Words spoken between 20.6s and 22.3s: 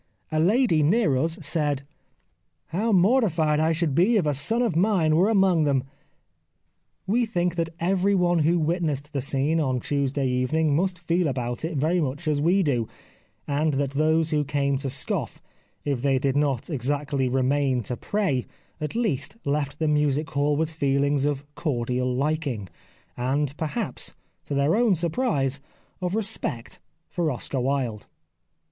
feehngs of cordial